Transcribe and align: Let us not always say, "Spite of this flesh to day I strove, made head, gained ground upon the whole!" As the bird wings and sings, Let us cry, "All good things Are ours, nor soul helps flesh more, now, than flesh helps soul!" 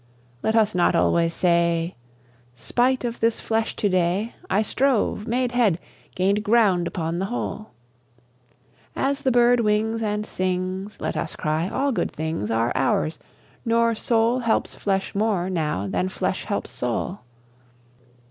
Let 0.41 0.55
us 0.55 0.73
not 0.73 0.95
always 0.95 1.31
say, 1.31 1.93
"Spite 2.55 3.05
of 3.05 3.19
this 3.19 3.39
flesh 3.39 3.75
to 3.75 3.87
day 3.87 4.33
I 4.49 4.63
strove, 4.63 5.27
made 5.27 5.51
head, 5.51 5.77
gained 6.15 6.43
ground 6.43 6.87
upon 6.87 7.19
the 7.19 7.25
whole!" 7.27 7.69
As 8.95 9.21
the 9.21 9.29
bird 9.31 9.59
wings 9.59 10.01
and 10.01 10.25
sings, 10.25 10.97
Let 10.99 11.15
us 11.15 11.35
cry, 11.35 11.69
"All 11.69 11.91
good 11.91 12.09
things 12.09 12.49
Are 12.49 12.71
ours, 12.73 13.19
nor 13.63 13.93
soul 13.93 14.39
helps 14.39 14.73
flesh 14.73 15.13
more, 15.13 15.51
now, 15.51 15.85
than 15.87 16.09
flesh 16.09 16.45
helps 16.45 16.71
soul!" 16.71 17.19